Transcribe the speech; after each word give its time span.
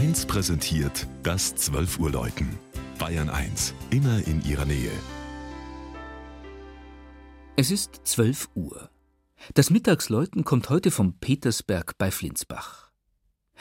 1 0.00 0.24
präsentiert 0.24 1.06
das 1.22 1.54
12 1.56 1.98
Uhr 1.98 2.10
Läuten. 2.10 2.58
Bayern 2.98 3.28
1, 3.28 3.74
immer 3.90 4.26
in 4.26 4.42
ihrer 4.46 4.64
Nähe. 4.64 4.90
Es 7.56 7.70
ist 7.70 8.00
12 8.04 8.48
Uhr. 8.54 8.88
Das 9.52 9.68
Mittagsläuten 9.68 10.42
kommt 10.42 10.70
heute 10.70 10.90
vom 10.90 11.18
Petersberg 11.18 11.98
bei 11.98 12.10
Flinsbach. 12.10 12.90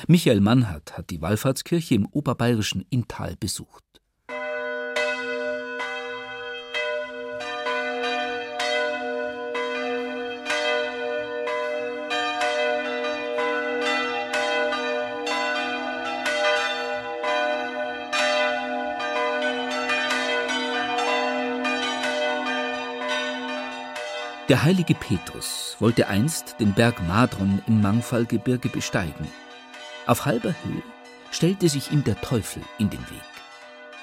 Michael 0.07 0.39
Mannhardt 0.39 0.97
hat 0.97 1.09
die 1.09 1.21
Wallfahrtskirche 1.21 1.95
im 1.95 2.05
oberbayerischen 2.05 2.85
Inntal 2.89 3.35
besucht. 3.37 3.83
Der 24.49 24.63
heilige 24.63 24.95
Petrus 24.95 25.77
wollte 25.79 26.07
einst 26.07 26.55
den 26.59 26.73
Berg 26.73 27.07
Madron 27.07 27.61
im 27.67 27.81
Mangfallgebirge 27.83 28.69
besteigen. 28.69 29.27
Auf 30.07 30.25
halber 30.25 30.55
Höhe 30.63 30.81
stellte 31.29 31.69
sich 31.69 31.91
ihm 31.91 32.03
der 32.03 32.19
Teufel 32.19 32.63
in 32.79 32.89
den 32.89 32.99
Weg. 33.11 33.21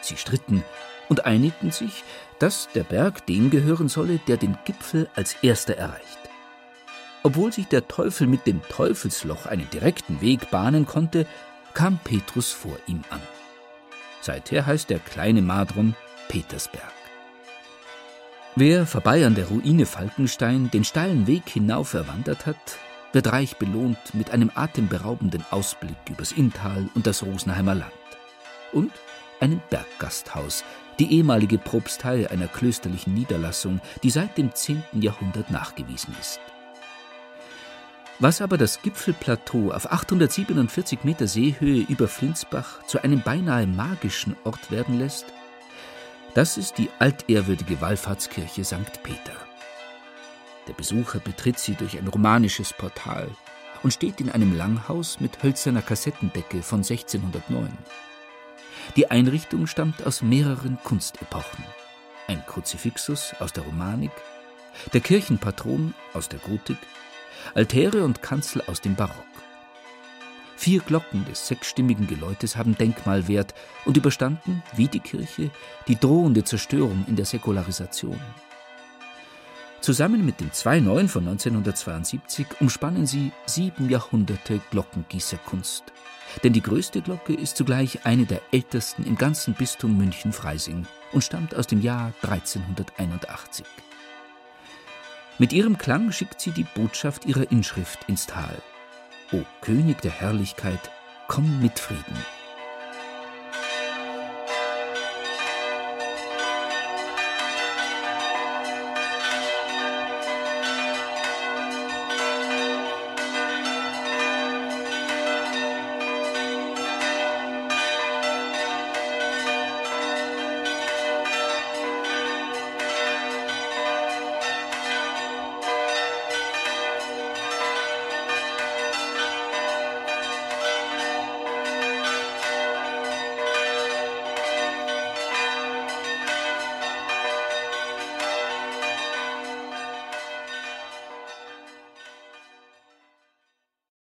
Sie 0.03 0.17
stritten 0.17 0.63
und 1.09 1.27
einigten 1.27 1.73
sich, 1.73 2.05
dass 2.39 2.69
der 2.77 2.85
Berg 2.85 3.27
dem 3.27 3.51
gehören 3.51 3.89
solle, 3.89 4.21
der 4.29 4.37
den 4.37 4.57
Gipfel 4.65 5.09
als 5.17 5.35
erster 5.43 5.77
erreicht. 5.77 6.19
Obwohl 7.25 7.53
sich 7.53 7.67
der 7.67 7.89
Teufel 7.89 8.29
mit 8.29 8.47
dem 8.47 8.63
Teufelsloch 8.69 9.47
einen 9.47 9.69
direkten 9.71 10.21
Weg 10.21 10.53
bahnen 10.53 10.87
konnte, 10.87 11.27
kam 11.75 11.99
Petrus 11.99 12.53
vor 12.53 12.79
ihm 12.87 13.03
an. 13.11 13.21
Seither 14.21 14.65
heißt 14.65 14.91
der 14.91 15.01
kleine 15.01 15.43
Madron 15.43 15.97
Petersberg. 16.29 16.96
Wer 18.59 18.87
vorbei 18.87 19.27
an 19.27 19.35
der 19.35 19.49
Ruine 19.49 19.85
Falkenstein 19.85 20.71
den 20.71 20.83
steilen 20.83 21.27
Weg 21.27 21.47
hinauf 21.47 21.93
erwandert 21.93 22.47
hat, 22.47 22.57
wird 23.13 23.31
reich 23.31 23.59
belohnt 23.59 24.15
mit 24.15 24.31
einem 24.31 24.51
atemberaubenden 24.55 25.45
Ausblick 25.51 25.99
übers 26.09 26.33
Inntal 26.33 26.89
und 26.95 27.07
das 27.07 27.23
Rosenheimer 27.23 27.75
Land. 27.75 27.93
Und 28.73 28.93
einem 29.41 29.61
Berggasthaus, 29.69 30.65
die 30.99 31.13
ehemalige 31.13 31.59
Propstei 31.59 32.31
einer 32.31 32.49
klösterlichen 32.49 33.13
Niederlassung, 33.13 33.83
die 34.03 34.09
seit 34.09 34.39
dem 34.39 34.55
10. 34.55 34.83
Jahrhundert 35.03 35.51
nachgewiesen 35.51 36.17
ist. 36.19 36.41
Was 38.21 38.41
aber 38.41 38.57
das 38.57 38.81
Gipfelplateau 38.81 39.71
auf 39.71 39.93
847 39.93 41.05
Meter 41.05 41.27
Seehöhe 41.27 41.85
über 41.91 42.09
Flinsbach 42.09 42.83
zu 42.87 43.05
einem 43.05 43.21
beinahe 43.21 43.67
magischen 43.67 44.35
Ort 44.45 44.71
werden 44.71 44.99
lässt, 44.99 45.27
das 46.37 46.59
ist 46.59 46.77
die 46.77 46.91
altehrwürdige 46.99 47.81
Wallfahrtskirche 47.81 48.63
St. 48.63 49.03
Peter. 49.03 49.33
Der 50.69 50.75
Besucher 50.75 51.19
betritt 51.19 51.59
sie 51.59 51.75
durch 51.75 51.97
ein 51.97 52.07
romanisches 52.09 52.75
Portal 52.75 53.31
und 53.83 53.95
steht 53.95 54.21
in 54.21 54.31
einem 54.31 54.55
Langhaus 54.55 55.19
mit 55.19 55.43
hölzerner 55.43 55.81
Kassettendecke 55.81 56.63
von 56.63 56.81
1609. 56.81 57.71
Die 58.97 59.11
Einrichtung 59.11 59.67
stammt 59.67 60.07
aus 60.07 60.21
mehreren 60.21 60.77
Kunstepochen. 60.85 61.65
Ein 62.27 62.45
Kruzifixus 62.45 63.35
aus 63.39 63.55
der 63.55 63.65
Romanik, 63.65 64.13
der 64.93 65.01
Kirchenpatron 65.01 65.95
aus 66.13 66.29
der 66.29 66.41
Gotik, 66.41 66.79
Altäre 67.55 68.05
und 68.05 68.21
Kanzel 68.21 68.63
aus 68.67 68.83
dem 68.83 68.95
Barock. 68.95 69.25
Vier 70.57 70.81
Glocken 70.81 71.25
des 71.27 71.47
sechsstimmigen 71.47 72.07
Geläutes 72.07 72.57
haben 72.57 72.77
Denkmalwert 72.77 73.55
und 73.85 73.97
überstanden, 73.97 74.63
wie 74.75 74.89
die 74.89 75.01
Kirche, 75.01 75.51
die 75.87 76.01
drohende 76.01 76.45
Zerstörung 76.45 77.05
in 77.09 77.17
der 77.17 77.27
Säkularisation. 77.27 78.19
Zusammen 79.83 80.25
mit 80.25 80.41
den 80.41 80.53
zwei 80.53 80.81
neuen 80.81 81.09
von 81.09 81.29
1972 81.29 82.47
umspannen 82.61 83.07
sie 83.07 83.33
sieben 83.45 83.91
Jahrhunderte 83.91 84.61
Glockengießerkunst. 84.71 85.85
Denn 86.43 86.55
die 86.55 86.63
größte 86.63 87.03
Glocke 87.03 87.35
ist 87.35 87.57
zugleich 87.57 88.05
eine 88.05 88.25
der 88.25 88.41
ältesten 88.51 89.05
im 89.05 89.17
ganzen 89.17 89.55
Bistum 89.55 89.97
München-Freising 89.97 90.87
und 91.13 91.23
stammt 91.23 91.55
aus 91.55 91.67
dem 91.67 91.83
Jahr 91.83 92.15
1381. 92.23 93.65
Mit 95.39 95.53
ihrem 95.53 95.77
Klang 95.77 96.11
schickt 96.13 96.41
sie 96.41 96.51
die 96.51 96.67
Botschaft 96.75 97.27
ihrer 97.27 97.53
Inschrift 97.53 98.01
ins 98.09 98.27
Tal. 98.27 98.61
O 99.33 99.43
König 99.61 100.01
der 100.03 100.13
Herrlichkeit, 100.13 100.91
komm 101.27 101.61
mit 101.61 101.79
Frieden. 101.79 102.36